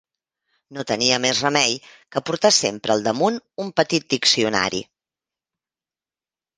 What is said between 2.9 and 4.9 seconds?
al damunt un petit diccionari